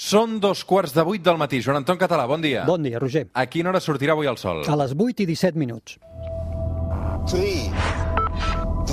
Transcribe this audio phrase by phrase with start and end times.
[0.00, 1.58] Són dos quarts de vuit del matí.
[1.60, 2.62] Joan Anton Català, bon dia.
[2.64, 3.26] Bon dia, Roger.
[3.36, 4.62] A quina hora sortirà avui el sol?
[4.64, 5.98] A les 8 i 17 minuts.
[7.28, 7.68] 3,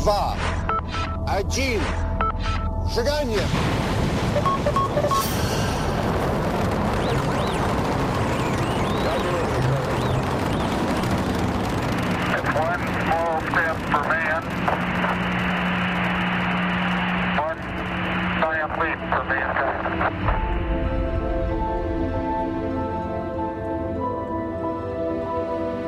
[0.04, 0.12] 2,
[1.32, 1.80] 1,
[2.92, 3.48] seganya!
[12.58, 14.44] One small step for man,
[17.40, 17.60] one
[18.42, 20.57] giant leap for mankind.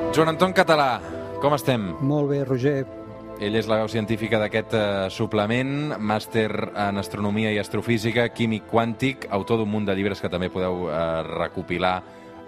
[0.09, 0.97] Joan Anton Català,
[1.37, 1.83] com estem?
[2.01, 2.81] Molt bé, Roger.
[3.39, 9.27] Ell és la veu científica d'aquest eh, suplement, màster en astronomia i astrofísica, químic quàntic,
[9.29, 10.97] autor d'un munt de llibres que també podeu eh,
[11.29, 11.93] recopilar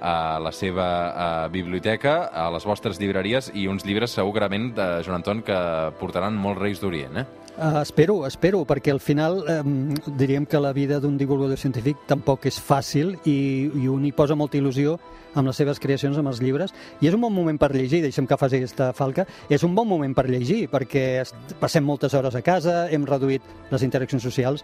[0.01, 5.21] a la seva eh, biblioteca, a les vostres llibreries, i uns llibres segurament, de Joan
[5.21, 5.61] Anton, que
[6.01, 7.27] portaran molts reis d'Orient, eh?
[7.57, 12.47] Uh, espero, espero, perquè al final um, diríem que la vida d'un divulgador científic tampoc
[12.47, 14.95] és fàcil i, i un hi posa molta il·lusió
[15.35, 16.71] amb les seves creacions, amb els llibres,
[17.03, 19.87] i és un bon moment per llegir, deixem que faci aquesta falca, és un bon
[19.87, 21.25] moment per llegir, perquè
[21.59, 24.63] passem moltes hores a casa, hem reduït les interaccions socials,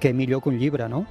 [0.00, 1.06] que millor que un llibre, no?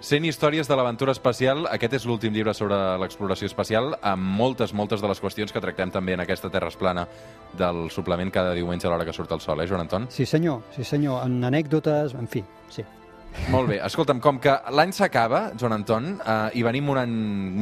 [0.00, 1.66] 100 històries de l'aventura espacial.
[1.68, 5.92] Aquest és l'últim llibre sobre l'exploració espacial, amb moltes, moltes de les qüestions que tractem
[5.92, 7.06] també en aquesta Terra es plana
[7.58, 10.08] del suplement cada diumenge a l'hora que surt el sol, eh, Joan Anton?
[10.08, 12.84] Sí senyor, sí senyor, en anècdotes, en fi, sí.
[13.52, 13.76] Molt bé.
[13.86, 17.12] Escolta'm, com que l'any s'acaba, Joan Anton, eh, i venim un any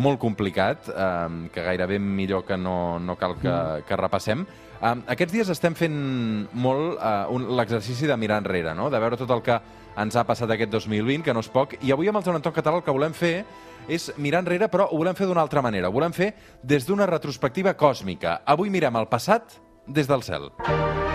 [0.06, 4.46] molt complicat, eh, que gairebé millor que no, no cal que, que repassem,
[4.82, 6.98] eh, aquests dies estem fent molt
[7.30, 8.90] un- l'exercici de mirar enrere, no?
[8.90, 9.60] de veure tot el que
[9.98, 12.52] ens ha passat aquest 2020, que no és poc, i avui amb el Joan Anton
[12.54, 13.44] Català el que volem fer
[13.88, 15.88] és mirar enrere, però ho volem fer d'una altra manera.
[15.88, 18.42] Ho volem fer des d'una retrospectiva còsmica.
[18.44, 19.56] Avui mirem el passat
[19.86, 20.50] des del cel.
[20.60, 21.07] I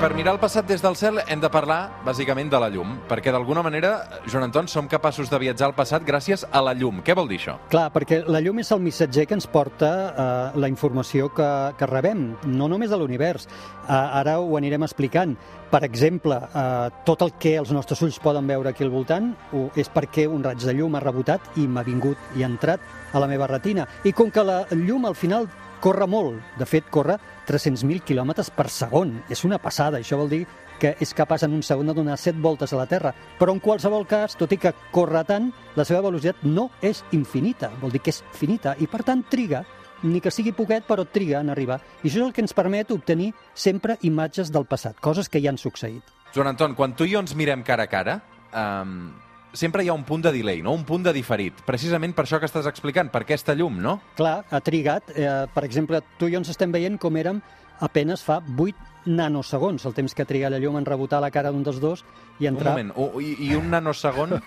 [0.00, 3.32] per mirar el passat des del cel hem de parlar, bàsicament, de la llum, perquè
[3.34, 3.90] d'alguna manera,
[4.24, 7.02] Joan Anton, som capaços de viatjar al passat gràcies a la llum.
[7.04, 7.58] Què vol dir això?
[7.68, 11.88] Clar, perquè la llum és el missatger que ens porta eh, la informació que, que
[11.90, 13.44] rebem, no només de l'univers.
[13.44, 15.36] Eh, ara ho anirem explicant.
[15.68, 19.34] Per exemple, eh, tot el que els nostres ulls poden veure aquí al voltant
[19.76, 22.80] és perquè un raig de llum ha rebotat i m'ha vingut i ha entrat
[23.12, 23.84] a la meva retina.
[24.08, 25.50] I com que la llum al final
[25.80, 27.16] corre molt, de fet corre
[27.50, 29.16] 300.000 km per segon.
[29.28, 30.44] És una passada, això vol dir
[30.80, 33.12] que és capaç en un segon de donar 7 voltes a la Terra.
[33.38, 37.72] Però en qualsevol cas, tot i que corre tant, la seva velocitat no és infinita,
[37.82, 39.64] vol dir que és finita, i per tant triga,
[40.02, 41.80] ni que sigui poquet, però triga en arribar.
[42.00, 45.52] I això és el que ens permet obtenir sempre imatges del passat, coses que ja
[45.52, 46.16] han succeït.
[46.34, 48.20] Joan Anton, quan tu i jo ens mirem cara a cara,
[48.54, 49.10] um,
[49.52, 50.72] sempre hi ha un punt de delay, no?
[50.72, 51.54] un punt de diferit.
[51.66, 53.98] Precisament per això que estàs explicant, per aquesta llum, no?
[54.16, 55.10] Clar, ha trigat.
[55.16, 57.40] Eh, per exemple, tu i jo ens estem veient com érem
[57.80, 61.62] apenes fa 8 nanosegons, el temps que triga la llum en rebotar la cara d'un
[61.64, 62.02] dels dos
[62.38, 62.74] i Un entrar...
[62.76, 64.36] moment, u- i, i un nanosegon...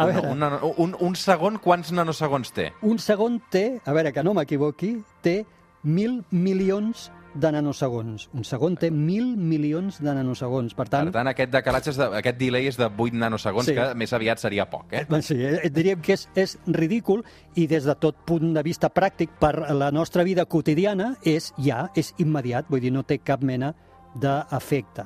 [0.00, 0.30] A veure.
[0.32, 2.70] un, nano- un, un segon, quants nanosegons té?
[2.88, 5.42] Un segon té, a veure, que no m'equivoqui, té
[5.84, 8.28] mil milions de nanosegons.
[8.34, 10.74] Un segon té mil milions de nanosegons.
[10.74, 13.74] Per Per tant, tant, aquest decalatge, de, aquest delay és de 8 nanosegons, Sí.
[13.74, 15.06] que més aviat seria poc, eh?
[15.22, 17.24] Sí, eh, diríem que és, és ridícul
[17.54, 21.90] i des de tot punt de vista pràctic per la nostra vida quotidiana és ja,
[21.94, 23.74] és immediat, vull dir, no té cap mena
[24.14, 25.04] d'efecte.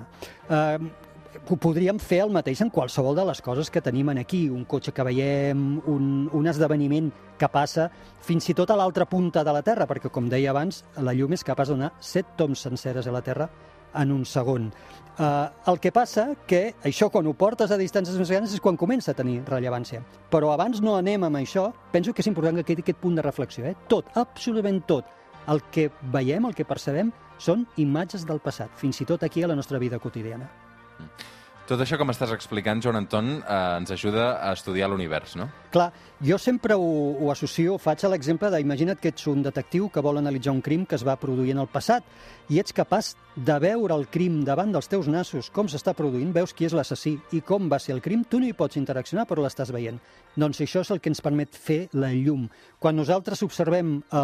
[0.48, 0.78] Eh,
[1.44, 4.64] ho podríem fer el mateix en qualsevol de les coses que tenim en aquí, un
[4.64, 5.60] cotxe que veiem,
[5.90, 7.90] un, un esdeveniment que passa
[8.24, 11.36] fins i tot a l'altra punta de la Terra, perquè, com deia abans, la llum
[11.36, 13.50] és capaç de donar set toms senceres a la Terra
[13.94, 14.70] en un segon.
[15.14, 18.80] Uh, el que passa que això quan ho portes a distàncies més grans és quan
[18.80, 20.00] comença a tenir rellevància.
[20.32, 23.22] Però abans no anem amb això, penso que és important que quedi aquest punt de
[23.22, 23.68] reflexió.
[23.68, 23.76] Eh?
[23.88, 25.12] Tot, absolutament tot,
[25.52, 29.50] el que veiem, el que percebem, són imatges del passat, fins i tot aquí a
[29.50, 30.48] la nostra vida quotidiana.
[31.64, 35.46] Tot això que m'estàs explicant, Joan Anton, eh, ens ajuda a estudiar l'univers, no?
[35.72, 35.86] Clar,
[36.20, 40.20] jo sempre ho, ho associo, faig l'exemple de, imagina't que ets un detectiu que vol
[40.20, 42.04] analitzar un crim que es va produir en el passat
[42.52, 46.52] i ets capaç de veure el crim davant dels teus nassos, com s'està produint, veus
[46.52, 49.40] qui és l'assassí i com va ser el crim, tu no hi pots interaccionar, però
[49.40, 49.96] l'estàs veient.
[50.36, 52.44] Doncs això és el que ens permet fer la llum.
[52.78, 54.20] Quan nosaltres observem a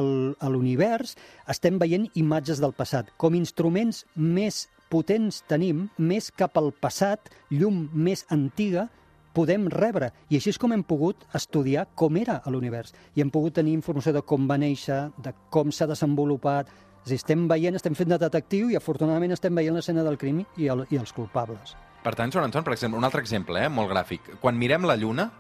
[0.53, 1.17] l'univers,
[1.49, 3.15] estem veient imatges del passat.
[3.17, 8.89] Com instruments més potents tenim, més cap al passat, llum més antiga,
[9.37, 10.11] podem rebre.
[10.29, 12.95] I així és com hem pogut estudiar com era l'univers.
[13.15, 16.73] I hem pogut tenir informació de com va néixer, de com s'ha desenvolupat.
[17.07, 20.69] Dir, estem veient, estem fent de detectiu i afortunadament estem veient l'escena del crim i,
[20.69, 21.77] el, i els culpables.
[22.05, 24.35] Per tant, Joan Anton, per exemple, un altre exemple, eh, molt gràfic.
[24.43, 25.31] Quan mirem la Lluna,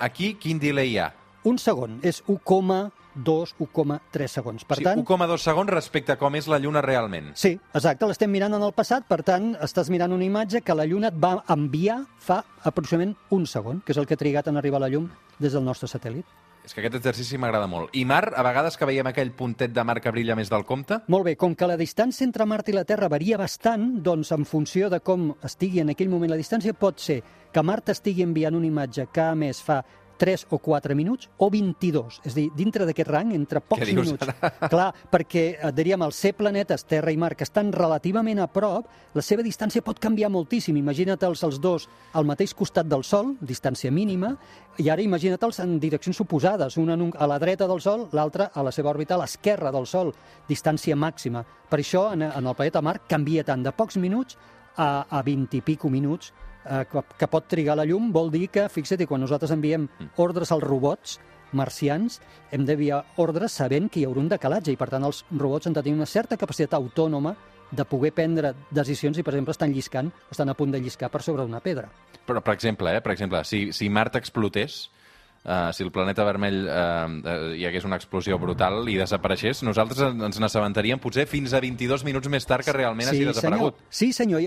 [0.00, 1.10] aquí quin delay hi ha?
[1.44, 2.90] un segon, és 1,2,
[3.24, 4.64] 1,3 segons.
[4.64, 7.32] Per sí, tant, 1,2 segons respecte a com és la Lluna realment.
[7.34, 10.86] Sí, exacte, l'estem mirant en el passat, per tant, estàs mirant una imatge que la
[10.88, 14.60] Lluna et va enviar fa aproximadament un segon, que és el que ha trigat en
[14.60, 16.28] arribar a la llum des del nostre satèl·lit.
[16.64, 17.88] És que aquest exercici m'agrada molt.
[17.96, 21.00] I mar, a vegades que veiem aquell puntet de mar que brilla més del compte,
[21.08, 24.44] Molt bé, com que la distància entre Mart i la Terra varia bastant, doncs en
[24.44, 28.54] funció de com estigui en aquell moment la distància, pot ser que Mart estigui enviant
[28.54, 29.80] una imatge que a més fa
[30.20, 32.20] 3 o 4 minuts o 22.
[32.28, 34.28] És a dir, dintre d'aquest rang, entre pocs dius minuts.
[34.68, 38.86] Clar, perquè, eh, diríem, els ser planetes, Terra i Mart, que estan relativament a prop,
[39.16, 40.76] la seva distància pot canviar moltíssim.
[40.76, 44.34] Imagina't-els els dos al mateix costat del Sol, distància mínima,
[44.78, 48.50] i ara imagina't-els en direccions oposades, una en un- a la dreta del Sol, l'altra
[48.54, 50.12] a la seva òrbita a l'esquerra del Sol,
[50.48, 51.44] distància màxima.
[51.70, 54.36] Per això, en, en el planeta Mart canvia tant de pocs minuts
[54.76, 56.32] a, a 20 i pico minuts
[56.64, 60.64] eh, que, pot trigar la llum, vol dir que, fixa't, quan nosaltres enviem ordres als
[60.64, 61.18] robots
[61.52, 62.20] marcians,
[62.54, 65.74] hem d'enviar ordres sabent que hi haurà un decalatge i, per tant, els robots han
[65.74, 67.34] de tenir una certa capacitat autònoma
[67.70, 71.22] de poder prendre decisions i, per exemple, estan lliscant, estan a punt de lliscar per
[71.22, 71.88] sobre una pedra.
[72.26, 74.90] però, per exemple, eh, per exemple si, si Mart explotés,
[75.40, 80.20] Uh, si el planeta vermell uh, hi hagués una explosió brutal i desapareixés, nosaltres en-
[80.26, 83.78] ens n'assabentaríem potser fins a 22 minuts més tard que realment hagi desaparegut.
[83.80, 83.88] Senyor.
[83.88, 84.42] Sí, senyor.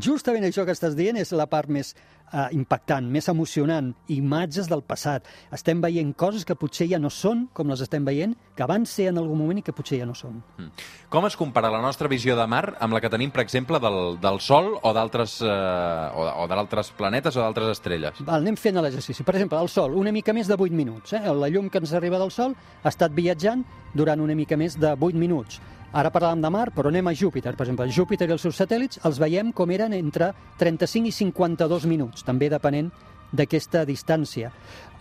[0.00, 1.92] Justament això que estàs dient és la part més
[2.32, 3.92] uh, impactant, més emocionant.
[4.12, 5.26] Imatges del passat.
[5.54, 9.10] Estem veient coses que potser ja no són com les estem veient, que van ser
[9.10, 10.40] en algun moment i que potser ja no són.
[10.58, 10.86] Mm.
[11.12, 14.18] Com es compara la nostra visió de mar amb la que tenim, per exemple, del,
[14.22, 18.22] del Sol o d'altres uh, o, o d'altres planetes o d'altres estrelles?
[18.26, 19.26] Val, anem fent l'exercici.
[19.26, 21.16] Per exemple, el Sol, una mica més de 8 minuts.
[21.16, 21.24] Eh?
[21.36, 23.64] La llum que ens arriba del Sol ha estat viatjant
[23.96, 25.60] durant una mica més de 8 minuts.
[25.96, 27.54] Ara parlàvem de Mar, però anem a Júpiter.
[27.56, 31.86] Per exemple, Júpiter i els seus satèl·lits els veiem com eren entre 35 i 52
[31.88, 32.90] minuts, també depenent
[33.32, 34.50] d'aquesta distància.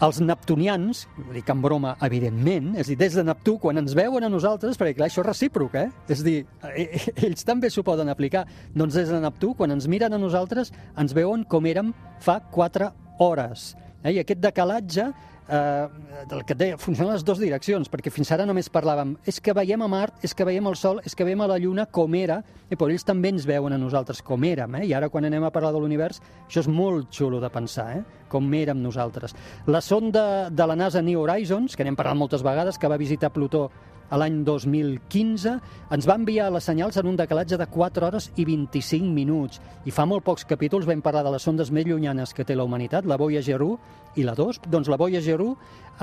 [0.05, 1.03] Els neptunians,
[1.35, 4.95] dic en broma, evidentment, és dir, des de Neptú, quan ens veuen a nosaltres, perquè
[4.95, 5.89] clar, això és recíproc, eh?
[6.15, 6.87] És dir, eh,
[7.27, 8.45] ells també s'ho poden aplicar.
[8.73, 11.91] Doncs des de Neptú, quan ens miren a nosaltres, ens veuen com érem
[12.23, 13.73] fa 4 hores.
[14.01, 14.15] Eh?
[14.15, 15.11] I aquest decalatge
[15.49, 15.87] eh,
[16.29, 19.39] del que et deia, funciona en les dues direccions, perquè fins ara només parlàvem és
[19.43, 21.85] que veiem a Mart, és que veiem el Sol, és que veiem a la Lluna
[21.85, 24.85] com era, i però ells també ens veuen a nosaltres com érem, eh?
[24.89, 28.23] i ara quan anem a parlar de l'univers, això és molt xulo de pensar, eh?
[28.29, 29.35] com érem nosaltres.
[29.67, 33.33] La sonda de la NASA New Horizons, que n'hem parlat moltes vegades, que va visitar
[33.35, 33.69] Plutó
[34.09, 35.55] a l'any 2015,
[35.95, 39.61] ens va enviar les senyals en un decalatge de 4 hores i 25 minuts.
[39.85, 42.67] I fa molt pocs capítols vam parlar de les sondes més llunyanes que té la
[42.67, 44.61] humanitat, la Voyager 1 i la 2.
[44.69, 45.55] Doncs la Voyager 1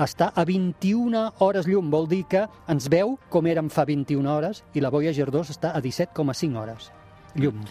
[0.03, 4.63] està a 21 hores llum, vol dir que ens veu com érem fa 21 hores,
[4.73, 6.91] i la Voyager 2 està a 17,5 hores
[7.35, 7.61] llum.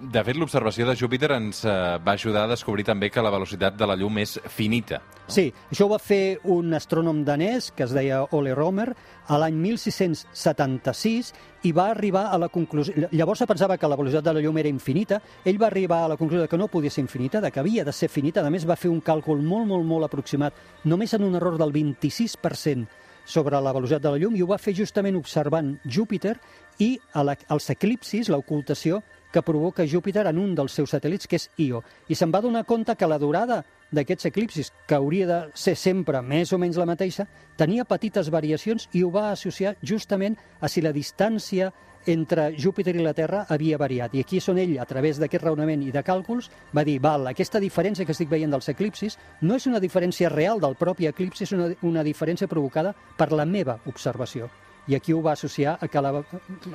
[0.00, 1.72] De fet, l'observació de Júpiter ens eh,
[2.02, 4.98] va ajudar a descobrir també que la velocitat de la llum és finita.
[5.30, 8.88] Sí, això ho va fer un astrònom danès que es deia Ole Romer
[9.30, 11.30] a l'any 1676
[11.68, 13.06] i va arribar a la conclusió...
[13.12, 15.20] Llavors se pensava que la velocitat de la llum era infinita.
[15.44, 17.94] Ell va arribar a la conclusió que no podia ser infinita, de que havia de
[17.94, 18.42] ser finita.
[18.42, 21.72] A més, va fer un càlcul molt, molt, molt aproximat, només en un error del
[21.72, 26.34] 26% sobre la velocitat de la llum, i ho va fer justament observant Júpiter
[26.82, 28.98] i a la, els eclipsis, l'ocultació
[29.32, 31.82] que provoca Júpiter en un dels seus satèl·lits, que és Io.
[32.08, 33.62] I se'n va donar compte que la durada
[33.92, 37.26] d'aquests eclipsis, que hauria de ser sempre més o menys la mateixa,
[37.56, 41.72] tenia petites variacions i ho va associar justament a si la distància
[42.06, 44.14] entre Júpiter i la Terra havia variat.
[44.14, 47.28] I aquí és on ell, a través d'aquest raonament i de càlculs, va dir, val,
[47.30, 51.44] aquesta diferència que estic veient dels eclipsis no és una diferència real del propi eclipsi,
[51.44, 54.50] és una, una diferència provocada per la meva observació.
[54.90, 56.12] I aquí ho va associar a que la,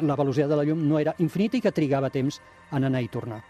[0.02, 2.40] la velocitat de la llum no era infinita i que trigava temps
[2.72, 3.42] en anar i tornar.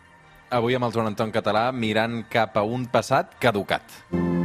[0.50, 4.02] Avui amb el Joan Anton Català mirant cap a un passat caducat.
[4.12, 4.37] Si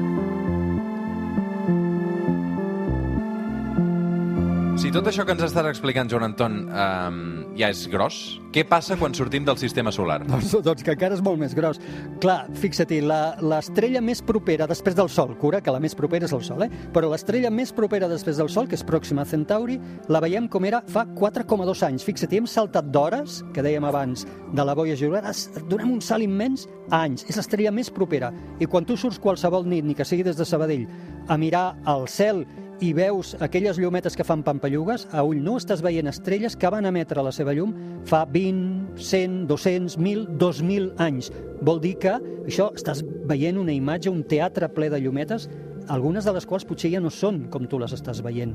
[4.93, 7.21] tot això que ens estàs explicant, Joan Anton, um,
[7.57, 8.17] ja és gros,
[8.53, 10.19] què passa quan sortim del sistema solar?
[10.29, 11.79] Doncs, doncs que encara és molt més gros.
[12.21, 16.35] Clar, fixa-t'hi, la- l'estrella més propera després del Sol, cura que la més propera és
[16.37, 16.71] el Sol, eh?
[16.93, 19.79] però l'estrella més propera després del Sol, que és Pròxima Centauri,
[20.13, 22.05] la veiem com era fa 4,2 anys.
[22.05, 26.67] Fixa-t'hi, hem saltat d'hores, que dèiem abans, de la ara es- donem un salt immens
[26.91, 27.25] a anys.
[27.29, 28.33] És l'estrella més propera.
[28.61, 30.85] I quan tu surts qualsevol nit, ni que sigui des de Sabadell,
[31.29, 32.45] a mirar al cel
[32.83, 36.89] i veus aquelles llumetes que fan pampallugues, a ull nu estàs veient estrelles que van
[36.89, 37.73] emetre la seva llum
[38.11, 41.31] fa 20, 100, 200, 1.000, 2.000 anys.
[41.63, 45.47] Vol dir que això estàs veient una imatge, un teatre ple de llumetes,
[45.89, 48.55] algunes de les quals potser ja no són com tu les estàs veient.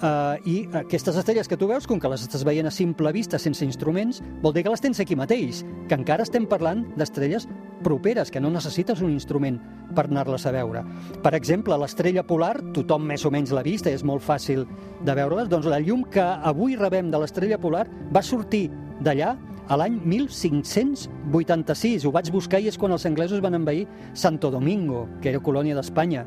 [0.00, 3.40] Uh, I aquestes estrelles que tu veus, com que les estàs veient a simple vista,
[3.40, 7.48] sense instruments, vol dir que les tens aquí mateix, que encara estem parlant d'estrelles
[7.84, 9.58] properes, que no necessites un instrument
[9.96, 10.82] per anar-les a veure.
[11.22, 14.66] Per exemple, l'estrella polar, tothom més o menys l'ha vista, és molt fàcil
[15.04, 18.68] de veure-les, doncs la llum que avui rebem de l'estrella polar va sortir
[19.00, 19.36] d'allà
[19.68, 22.06] a l'any 1586.
[22.06, 25.76] Ho vaig buscar i és quan els anglesos van envair Santo Domingo, que era colònia
[25.78, 26.26] d'Espanya.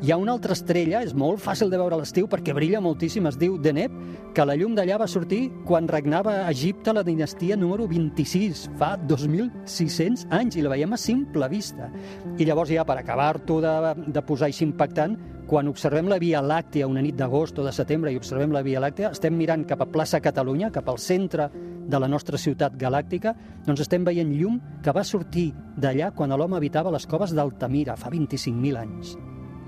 [0.00, 3.26] Hi ha una altra estrella, és molt fàcil de veure a l'estiu perquè brilla moltíssim,
[3.28, 3.92] es diu Deneb,
[4.32, 8.94] que la llum d'allà va sortir quan regnava a Egipte la dinastia número 26, fa
[8.96, 11.90] 2.600 anys, i la veiem a simple vista.
[12.38, 13.74] I llavors ja, per acabar-t'ho de,
[14.08, 15.18] de posar així impactant,
[15.50, 18.80] quan observem la Via Làctea una nit d'agost o de setembre i observem la Via
[18.80, 21.50] Làctea, estem mirant cap a plaça Catalunya, cap al centre
[21.90, 23.34] de la nostra ciutat galàctica,
[23.66, 28.14] doncs estem veient llum que va sortir d'allà quan l'home habitava les coves d'Altamira, fa
[28.14, 29.18] 25.000 anys.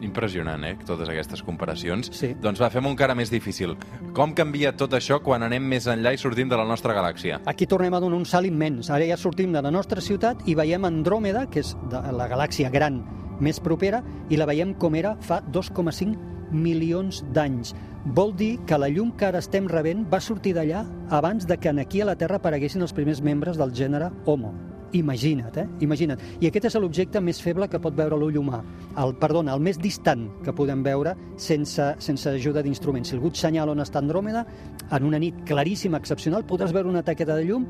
[0.03, 2.11] Impressionant, eh, totes aquestes comparacions.
[2.13, 2.33] Sí.
[2.43, 3.77] Doncs va, fem un encara més difícil.
[4.17, 7.41] Com canvia tot això quan anem més enllà i sortim de la nostra galàxia?
[7.47, 8.91] Aquí tornem a donar un salt immens.
[8.91, 12.71] Ara ja sortim de la nostra ciutat i veiem Andròmeda, que és de la galàxia
[12.71, 13.03] gran
[13.43, 17.73] més propera, i la veiem com era fa 2,5 milions d'anys.
[18.05, 21.71] Vol dir que la llum que ara estem rebent va sortir d'allà abans de que
[21.81, 24.72] aquí a la Terra apareguessin els primers membres del gènere Homo.
[24.93, 25.67] Imagina't, eh?
[25.81, 26.21] Imagina't.
[26.41, 28.61] I aquest és l'objecte més feble que pot veure l'ull humà.
[29.01, 33.09] El, perdona, el més distant que podem veure sense, sense ajuda d'instruments.
[33.09, 34.45] Si algú et senyala on està Andròmeda,
[34.91, 37.65] en una nit claríssima, excepcional, podràs veure una taqueta de llum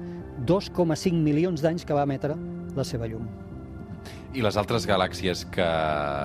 [0.48, 2.34] 2,5 milions d'anys que va emetre
[2.74, 3.30] la seva llum.
[4.32, 5.66] I les altres galàxies que,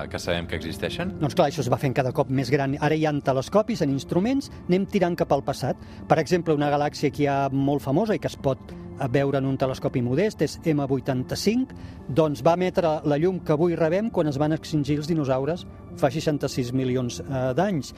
[0.08, 1.12] que sabem que existeixen?
[1.20, 2.74] Doncs clar, això es va fent cada cop més gran.
[2.80, 5.78] Ara hi ha telescopis, en instruments, anem tirant cap al passat.
[6.08, 8.72] Per exemple, una galàxia que hi ha molt famosa i que es pot
[9.06, 11.76] veure en un telescopi modest és M85,
[12.08, 15.66] doncs va emetre la llum que avui rebem quan es van extingir els dinosaures
[15.98, 17.92] fa 66 milions eh, d'anys.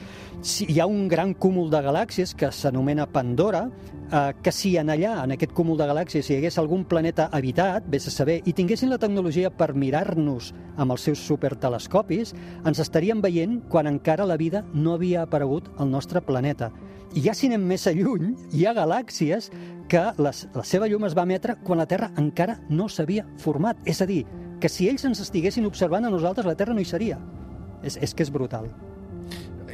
[0.66, 5.18] Hi ha un gran cúmul de galàxies que s'anomena Pandora, eh, que si en allà,
[5.24, 8.90] en aquest cúmul de galàxies, hi hagués algun planeta habitat, vés a saber, i tinguessin
[8.90, 14.64] la tecnologia per mirar-nos amb els seus supertelescopis, ens estaríem veient quan encara la vida
[14.72, 16.72] no havia aparegut al nostre planeta.
[17.10, 19.50] I ja si anem més a lluny, hi ha galàxies
[19.90, 23.80] que les, la seva llum es va emetre quan la Terra encara no s'havia format.
[23.82, 24.22] És a dir,
[24.62, 27.18] que si ells ens estiguessin observant a nosaltres, la Terra no hi seria.
[27.82, 28.70] És, és que és brutal.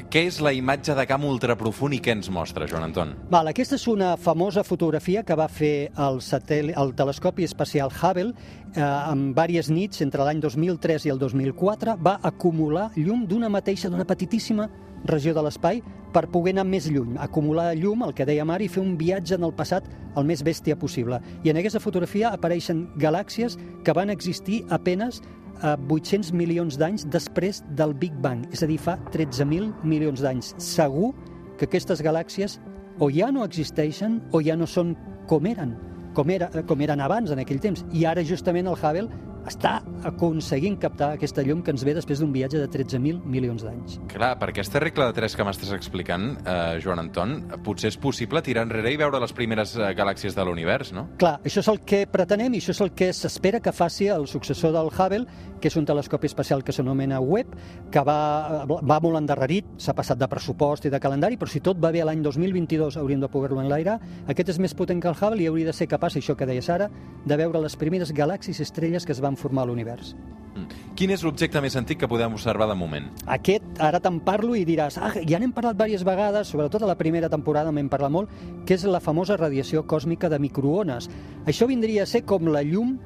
[0.07, 3.13] Què és la imatge de camp ultraprofund i què ens mostra, Joan Anton?
[3.33, 8.31] Val, aquesta és una famosa fotografia que va fer el, satel el telescopi espacial Hubble
[8.31, 13.91] eh, en diverses nits entre l'any 2003 i el 2004 va acumular llum d'una mateixa,
[13.91, 14.71] d'una petitíssima
[15.05, 15.83] regió de l'espai
[16.17, 19.37] per poder anar més lluny, acumular llum, el que deia Mari, i fer un viatge
[19.37, 19.85] en el passat
[20.17, 21.19] el més bèstia possible.
[21.45, 25.21] I en aquesta fotografia apareixen galàxies que van existir apenes
[25.61, 30.55] a 800 milions d'anys després del Big Bang, és a dir, fa 13.000 milions d'anys.
[30.57, 31.13] Segur
[31.61, 32.57] que aquestes galàxies
[32.97, 34.95] o ja no existeixen o ja no són
[35.29, 35.77] com eren,
[36.17, 37.85] com, era, com eren abans en aquell temps.
[37.93, 39.11] I ara justament el Hubble
[39.47, 43.99] està aconseguint captar aquesta llum que ens ve després d'un viatge de 13.000 milions d'anys.
[44.13, 48.43] Clar, per aquesta regla de 3 que m'estàs explicant, eh, Joan Anton, potser és possible
[48.43, 51.09] tirar enrere i veure les primeres eh, galàxies de l'univers, no?
[51.21, 54.27] Clar, això és el que pretenem i això és el que s'espera que faci el
[54.27, 55.27] successor del Hubble,
[55.61, 57.55] que és un telescopi espacial que s'anomena Webb,
[57.93, 61.81] que va, va molt endarrerit, s'ha passat de pressupost i de calendari, però si tot
[61.83, 63.99] va bé l'any 2022 hauríem de poder-lo enlairar.
[64.29, 66.69] Aquest és més potent que el Hubble i hauria de ser capaç, això que deies
[66.73, 66.91] ara,
[67.27, 70.15] de veure les primeres galàxies i estrelles que es van formar l'univers.
[70.57, 70.83] Mm.
[70.97, 73.11] Quin és l'objecte més antic que podem observar de moment?
[73.37, 76.97] Aquest, ara te'n parlo i diràs, ah, ja n'hem parlat diverses vegades, sobretot a la
[76.97, 78.33] primera temporada m'hem parlat molt,
[78.67, 81.11] que és la famosa radiació còsmica de microones.
[81.47, 82.97] Això vindria a ser com la llum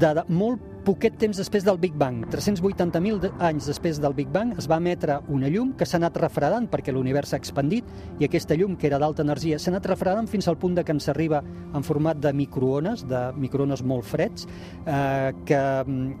[0.00, 2.20] de molt poquet temps després del Big Bang.
[2.30, 6.16] 380.000 de- anys després del Big Bang es va emetre una llum que s'ha anat
[6.22, 7.84] refredant perquè l'univers s'ha expandit
[8.20, 10.92] i aquesta llum, que era d'alta energia, s'ha anat refredant fins al punt de que
[10.94, 11.42] ens arriba
[11.74, 14.46] en format de microones, de microones molt freds,
[14.86, 16.14] eh, que mm,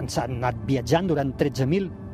[0.00, 1.36] ens han anat viatjant durant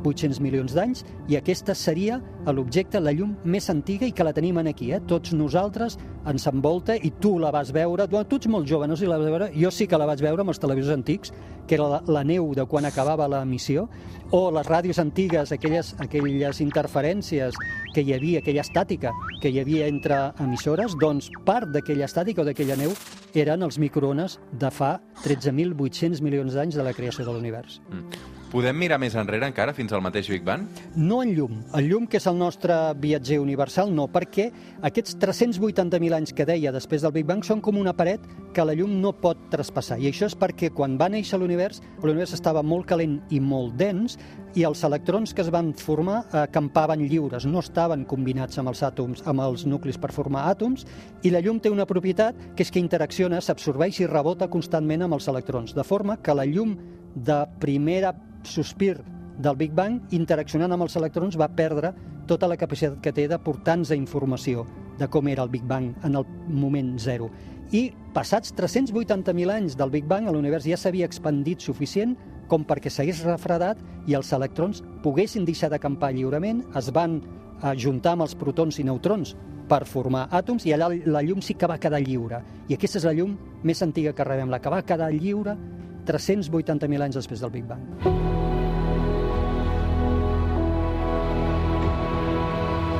[0.04, 4.58] 13.800 milions d'anys i aquesta seria l'objecte, la llum més antiga i que la tenim
[4.60, 4.92] en aquí.
[4.92, 5.00] Eh?
[5.08, 5.96] Tots nosaltres
[6.28, 9.10] ens envolta i tu la vas veure, tu, tu ets molt jove, no sé si
[9.10, 11.32] la vas veure, jo sí que la vaig veure amb els televisors antics,
[11.66, 13.86] que era la, la neu de quan acabava l'emissió,
[14.34, 17.56] o les ràdios antigues, aquelles, aquelles interferències
[17.94, 22.48] que hi havia, aquella estàtica que hi havia entre emissores, doncs part d'aquella estàtica o
[22.48, 22.94] d'aquella neu
[23.34, 27.80] eren els microones de fa 13.800 milions d'anys de la creació de l'univers.
[27.90, 28.33] Mm.
[28.54, 30.68] Podem mirar més enrere encara, fins al mateix Big Bang?
[30.94, 31.56] No en llum.
[31.74, 34.44] El llum, que és el nostre viatger universal, no, perquè
[34.86, 38.22] aquests 380.000 anys que deia després del Big Bang són com una paret
[38.54, 39.96] que la llum no pot traspassar.
[39.98, 44.14] I això és perquè quan va néixer l'univers, l'univers estava molt calent i molt dens,
[44.54, 48.84] i els electrons que es van formar eh, campaven lliures, no estaven combinats amb els
[48.86, 50.86] àtoms, amb els nuclis per formar àtoms,
[51.26, 55.18] i la llum té una propietat que és que interacciona, s'absorbeix i rebota constantment amb
[55.18, 56.76] els electrons, de forma que la llum
[57.14, 58.14] de primera
[58.46, 58.98] sospir
[59.38, 61.92] del Big Bang, interaccionant amb els electrons, va perdre
[62.28, 64.64] tota la capacitat que té de portar-nos informació
[64.98, 67.30] de com era el Big Bang en el moment zero.
[67.72, 72.14] I passats 380.000 anys del Big Bang, l'univers ja s'havia expandit suficient
[72.48, 77.20] com perquè s'hagués refredat i els electrons poguessin deixar d'acampar lliurement, es van
[77.64, 79.34] ajuntar amb els protons i neutrons
[79.68, 82.42] per formar àtoms i allà la llum sí que va quedar lliure.
[82.68, 83.34] I aquesta és la llum
[83.64, 85.56] més antiga que rebem, la que va quedar lliure
[86.04, 88.33] 380.000 anys després del Big Bang.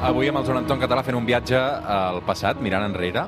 [0.05, 3.23] Avui amb el Joan Anton Català fent un viatge al passat, mirant enrere.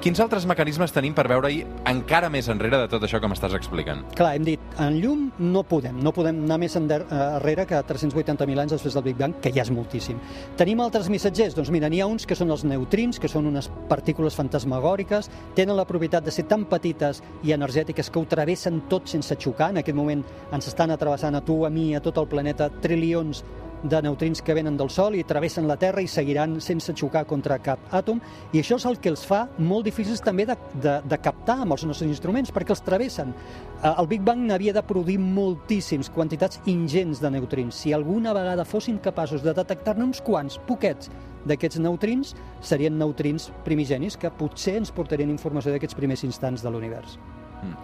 [0.00, 1.58] Quins altres mecanismes tenim per veure-hi
[1.90, 4.00] encara més enrere de tot això que m'estàs explicant?
[4.16, 8.62] Clar, hem dit, en llum no podem, no podem anar més eh, enrere que 380.000
[8.64, 10.22] anys després del Big Bang, que ja és moltíssim.
[10.56, 11.52] Tenim altres missatgers?
[11.58, 15.76] Doncs mira, n'hi ha uns que són els neutrins, que són unes partícules fantasmagòriques, tenen
[15.76, 19.74] la propietat de ser tan petites i energètiques que ho travessen tot sense xocar.
[19.76, 23.44] En aquest moment ens estan atrevessant a tu, a mi, a tot el planeta, trilions
[23.82, 27.58] de neutrins que venen del Sol i travessen la Terra i seguiran sense xocar contra
[27.62, 28.20] cap àtom.
[28.52, 31.76] I això és el que els fa molt difícils també de, de, de captar amb
[31.76, 33.34] els nostres instruments, perquè els travessen.
[33.82, 37.82] Eh, El Big Bang n'havia de produir moltíssims, quantitats ingents de neutrins.
[37.82, 41.10] Si alguna vegada fossin capaços de detectar-ne uns quants, poquets,
[41.48, 47.18] d'aquests neutrins, serien neutrins primigenis que potser ens portarien informació d'aquests primers instants de l'univers.
[47.62, 47.74] Ah,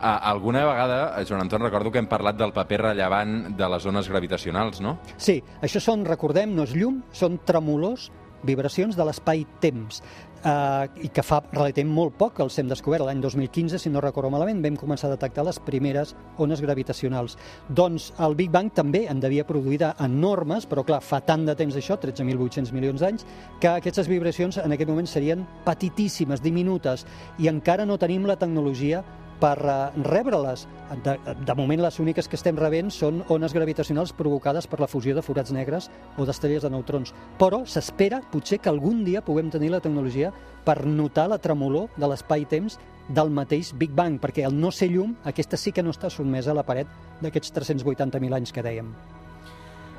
[0.00, 4.08] alguna vegada, eh, Joan Anton, recordo que hem parlat del paper rellevant de les ones
[4.08, 4.98] gravitacionals, no?
[5.16, 8.10] Sí, això són, recordem, no és llum, són tremolors,
[8.46, 10.02] vibracions de l'espai-temps,
[10.44, 14.30] eh, i que fa relativament molt poc els hem descobert, l'any 2015, si no recordo
[14.30, 17.36] malament, vam començar a detectar les primeres ones gravitacionals.
[17.68, 21.76] Doncs el Big Bang també en devia produir enormes, però clar, fa tant de temps
[21.76, 23.26] això, 13.800 milions d'anys,
[23.60, 27.06] que aquestes vibracions en aquest moment serien petitíssimes, diminutes,
[27.38, 29.04] i encara no tenim la tecnologia
[29.40, 29.76] per uh,
[30.08, 30.66] rebre-les.
[31.04, 31.14] De,
[31.44, 35.24] de moment, les úniques que estem rebent són ones gravitacionals provocades per la fusió de
[35.24, 37.14] forats negres o d'estrelles de neutrons.
[37.40, 40.32] Però s'espera, potser, que algun dia puguem tenir la tecnologia
[40.64, 42.78] per notar la tremolor de l'espai-temps
[43.08, 46.52] del mateix Big Bang, perquè el no ser llum, aquesta sí que no està sotmesa
[46.52, 46.90] a la paret
[47.22, 48.92] d'aquests 380.000 anys que dèiem.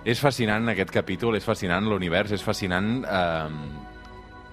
[0.08, 3.89] És fascinant aquest capítol, és fascinant l'univers, és fascinant eh,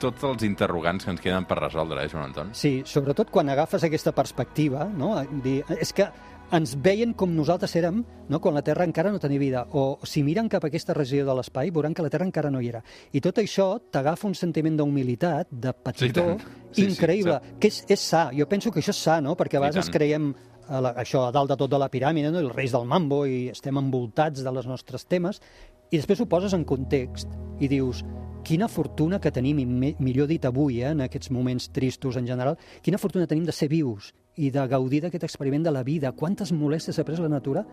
[0.01, 2.55] tots els interrogants que ens queden per resoldre, eh, Joan Anton?
[2.57, 5.15] Sí, sobretot quan agafes aquesta perspectiva, no?
[5.45, 6.09] Dir, és que
[6.55, 8.41] ens veien com nosaltres érem no?
[8.41, 9.65] quan la Terra encara no tenia vida.
[9.75, 12.61] O si miren cap a aquesta regió de l'espai, veuran que la Terra encara no
[12.63, 12.83] hi era.
[13.13, 16.27] I tot això t'agafa un sentiment d'humilitat, de petitó.
[16.71, 17.57] Sí, sí, increïble, sí.
[17.61, 18.29] que és, és sa.
[18.37, 19.35] Jo penso que això és sa, no?
[19.39, 20.33] perquè a vegades creiem
[20.69, 22.43] a la, això a dalt de tot de la piràmide, no?
[22.43, 25.43] els reis del mambo, i estem envoltats de les nostres temes,
[25.91, 27.31] i després ho poses en context
[27.63, 28.03] i dius,
[28.47, 32.57] quina fortuna que tenim, i millor dit avui, eh, en aquests moments tristos en general,
[32.83, 36.13] quina fortuna tenim de ser vius i de gaudir d'aquest experiment de la vida.
[36.13, 37.65] Quantes molèsties ha pres la natura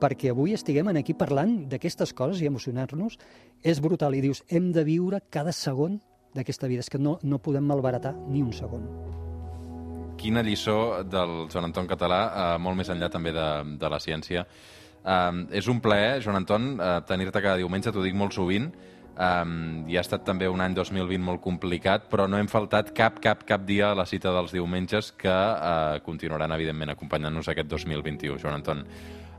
[0.00, 3.18] perquè avui estiguem en aquí parlant d'aquestes coses i emocionar-nos.
[3.62, 4.14] És brutal.
[4.14, 6.00] I dius, hem de viure cada segon
[6.34, 6.80] d'aquesta vida.
[6.80, 8.88] És que no, no podem malbaratar ni un segon.
[10.18, 14.46] Quina lliçó del Joan Anton Català, eh, molt més enllà també de, de la ciència.
[15.04, 18.72] Eh, és un plaer, Joan Anton, eh, tenir-te cada diumenge, t'ho dic molt sovint,
[19.12, 23.18] Um, i ha estat també un any 2020 molt complicat, però no hem faltat cap,
[23.20, 28.38] cap, cap dia a la cita dels diumenges que uh, continuaran, evidentment, acompanyant-nos aquest 2021,
[28.40, 28.86] Joan Anton.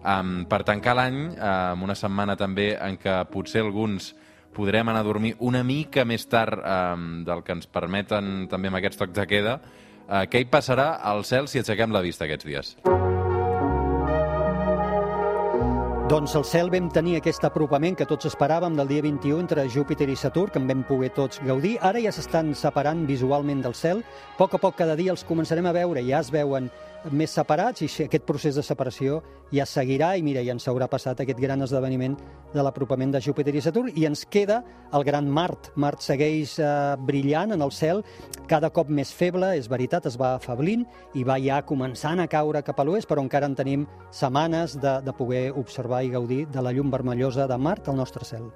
[0.04, 4.12] Um, per tancar l'any, uh, amb una setmana també en què potser alguns
[4.54, 8.78] podrem anar a dormir una mica més tard um, del que ens permeten també amb
[8.84, 9.58] aquests tocs de queda,
[10.06, 12.78] uh, què hi passarà al cel si aixequem la vista aquests dies?
[16.04, 20.10] Doncs al cel vam tenir aquest apropament que tots esperàvem del dia 21 entre Júpiter
[20.12, 21.78] i Saturn, que en vam poder tots gaudir.
[21.80, 24.02] Ara ja s'estan separant visualment del cel.
[24.04, 26.68] A poc a poc cada dia els començarem a veure, ja es veuen
[27.12, 29.20] més separats i aquest procés de separació
[29.54, 32.16] ja seguirà i mira, ja ens haurà passat aquest gran esdeveniment
[32.54, 34.62] de l'apropament de Júpiter i Saturn i ens queda
[34.94, 35.72] el gran Mart.
[35.76, 36.68] Mart segueix eh,
[37.08, 38.04] brillant en el cel,
[38.48, 42.64] cada cop més feble, és veritat, es va afablint i va ja començant a caure
[42.66, 46.62] cap a l'oest, però encara en tenim setmanes de, de poder observar i gaudir de
[46.64, 48.48] la llum vermellosa de Mart al nostre cel.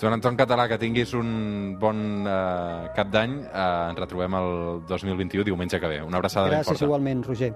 [0.00, 3.32] Joan Anton Català, que tinguis un bon eh, cap d'any.
[3.48, 4.50] Eh, ens retrobem el
[4.86, 6.02] 2021, diumenge que ve.
[6.06, 6.86] Una abraçada ben Gràcies forta.
[6.86, 7.52] igualment, Roger.